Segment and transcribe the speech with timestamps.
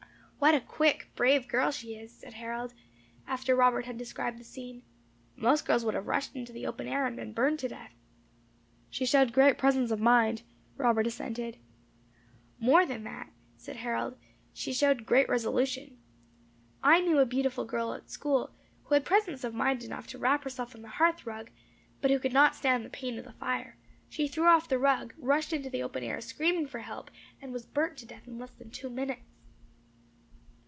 [0.43, 2.73] "What a quick, brave girl she is!" said Harold,
[3.27, 4.81] after Robert had described the scene.
[5.35, 7.93] "Most girls would have rushed into the open air, and been burned to death."
[8.89, 10.41] "She showed great presence of mind,"
[10.77, 11.59] Robert assented.
[12.59, 14.17] "More than that," said Harold,
[14.51, 15.99] "she showed great resolution.
[16.81, 18.49] I knew a beautiful girl at school,
[18.85, 21.51] who had presence of mind enough to wrap herself in the hearth rug,
[22.01, 23.77] but who could not stand the pain of the fire;
[24.09, 27.67] she threw off the rug, rushed into the open air, screaming for help, and was
[27.67, 29.21] burnt to death in less than two minutes."